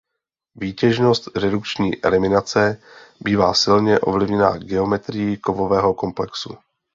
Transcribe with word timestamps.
Výtěžnost 0.55 1.37
redukční 1.37 2.03
eliminace 2.03 2.81
bývá 3.19 3.53
silně 3.53 3.99
ovlivněna 3.99 4.57
geometrií 4.57 5.37
kovového 5.37 5.93
komplexu. 5.93 6.57